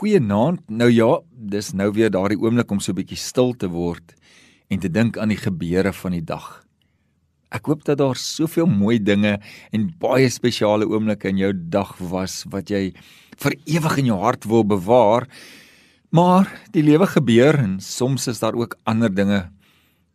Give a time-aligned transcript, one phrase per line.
[0.00, 0.62] Goeienaand.
[0.72, 4.14] Nou ja, dis nou weer daardie oomblik om so 'n bietjie stil te word
[4.70, 6.64] en te dink aan die gebeure van die dag.
[7.52, 9.40] Ek hoop dat daar soveel mooi dinge
[9.72, 12.94] en baie spesiale oomblikke in jou dag was wat jy
[13.36, 15.28] vir ewig in jou hart wil bewaar.
[16.10, 19.50] Maar die lewe gebeur en soms is daar ook ander dinge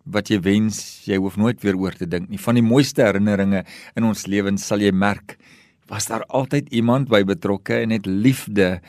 [0.04, 2.40] wat jy wens jy hoef nooit weer oor te dink nie.
[2.40, 3.64] Van die mooiste herinneringe
[3.96, 5.38] in ons lewens sal jy merk,
[5.88, 8.82] was daar altyd iemand by betrokke en het liefde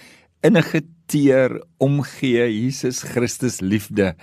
[0.46, 4.14] innige teer omgee Jesus Christus liefde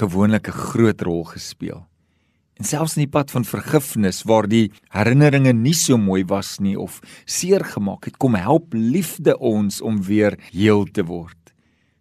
[0.00, 1.86] gewoonlik 'n groot rol gespeel.
[2.58, 6.76] En selfs in die pad van vergifnis waar die herinneringe nie so mooi was nie
[6.76, 11.38] of seer gemaak het, kom help liefde ons om weer heel te word.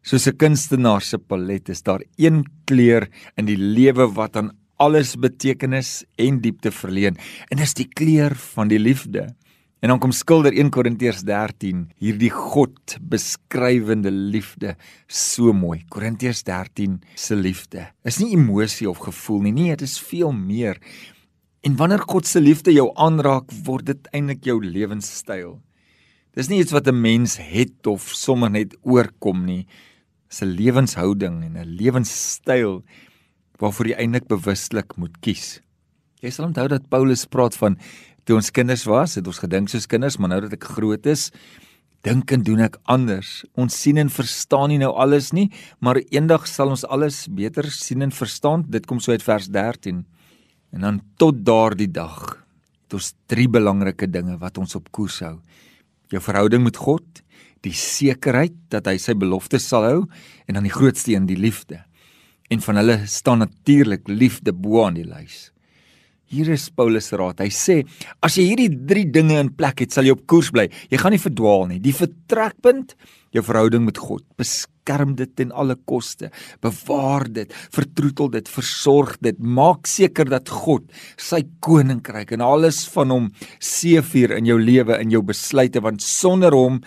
[0.03, 3.07] Soos 'n kunstenaar se palet is daar een kleur
[3.37, 7.17] in die lewe wat aan alles betekenis en diepte verleen
[7.49, 9.35] en dis die kleur van die liefde.
[9.81, 14.75] En dan kom skilder 1 Korintiërs 13 hierdie God beskrywende liefde
[15.09, 15.79] so mooi.
[15.89, 20.77] Korintiërs 13 se liefde is nie emosie of gevoel nie, nee, dit is veel meer.
[21.65, 25.57] En wanneer God se liefde jou aanraak, word dit eintlik jou lewenstyl.
[26.37, 29.65] Dis nie iets wat 'n mens het of sommer net oorkom nie.
[30.29, 32.83] Dis 'n lewenshouding en 'n lewenstyl
[33.57, 35.59] waarvoor jy eintlik bewuslik moet kies.
[36.21, 37.77] Jy sal onthou dat Paulus praat van
[38.31, 41.25] Toe ons kinders was, het ons gedink soos kinders, maar nou dat ek groot is,
[42.07, 43.41] dink en doen ek anders.
[43.59, 45.49] Ons sien en verstaan nie nou alles nie,
[45.83, 48.63] maar eendag sal ons alles beter sien en verstaan.
[48.71, 49.99] Dit kom so uit vers 13.
[50.71, 52.39] En dan tot daardie dag,
[52.87, 55.35] het ons drie belangrike dinge wat ons op koers hou.
[56.15, 57.25] Jou verhouding met God,
[57.67, 60.01] die sekerheid dat hy sy beloftes sal hou
[60.47, 61.83] en dan die grootste een, die liefde.
[62.47, 65.49] En van hulle staan natuurlik liefde bo aan die lys.
[66.31, 67.41] Hier is Paulus se raad.
[67.43, 67.81] Hy sê:
[68.23, 70.69] "As jy hierdie 3 dinge in plek het, sal jy op koers bly.
[70.89, 71.79] Jy gaan nie verdwaal nie.
[71.79, 72.95] Die vertrekpunt,
[73.35, 74.23] jou verhouding met God.
[74.39, 76.31] Beskerm dit ten alle koste.
[76.61, 79.37] Bewaar dit, vertroetel dit, versorg dit.
[79.39, 80.83] Maak seker dat God
[81.17, 86.55] sy koninkryk en alles van hom seëvier in jou lewe, in jou besluite, want sonder
[86.55, 86.81] hom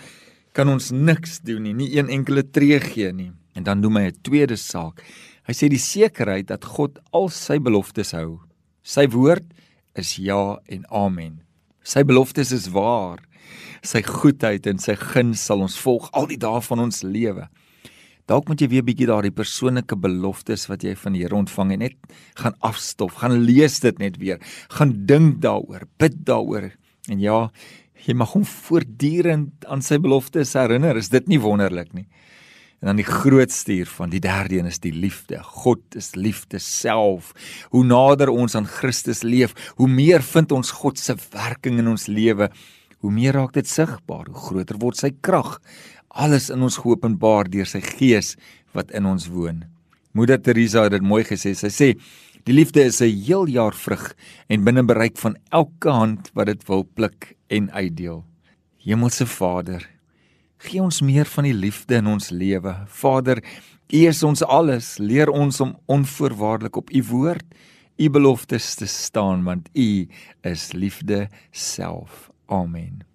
[0.53, 4.05] kan ons niks doen nie, nie een enkele tree gee nie." En dan noem hy
[4.07, 5.03] 'n tweede saak.
[5.45, 8.39] Hy sê die sekerheid dat God al sy beloftes hou
[8.85, 9.47] Sy woord
[9.97, 11.39] is ja en amen.
[11.81, 13.17] Sy beloftes is waar.
[13.81, 17.47] Sy goedheid en sy guns sal ons volg al die dae van ons lewe.
[18.29, 21.81] Dalk moet jy weer bietjie daardie persoonlike beloftes wat jy van die Here ontvang het
[21.81, 21.97] net
[22.37, 24.37] gaan afstof, gaan lees dit net weer,
[24.77, 26.69] gaan dink daaroor, bid daaroor.
[27.09, 27.39] En ja,
[28.05, 30.97] jy mag hom voortdurend aan sy beloftes herinner.
[30.97, 32.05] Is dit nie wonderlik nie?
[32.81, 35.39] En dan die grootste hiervan, die derde een is die liefde.
[35.43, 37.31] God is liefde self.
[37.73, 42.07] Hoe nader ons aan Christus leef, hoe meer vind ons God se werking in ons
[42.11, 42.49] lewe.
[42.99, 45.57] Hoe meer raak dit sigbaar, hoe groter word sy krag.
[46.15, 48.35] Alles in ons geopenbaar deur sy Gees
[48.75, 49.63] wat in ons woon.
[50.15, 51.51] Moeder Teresa het dit mooi gesê.
[51.55, 51.87] Sy sê:
[52.45, 54.15] "Die liefde is 'n heel jaar vrug
[54.47, 58.23] en binne bereik van elke hand wat dit wil pluk en uitdeel."
[58.77, 59.89] Hemelse Vader,
[60.57, 62.75] Gee ons meer van die liefde in ons lewe.
[62.87, 63.41] Vader,
[63.93, 64.97] U is ons alles.
[64.97, 67.45] Leer ons om onvoorwaardelik op U woord,
[67.97, 70.07] U beloftes te staan want U
[70.43, 72.29] is liefde self.
[72.45, 73.14] Amen.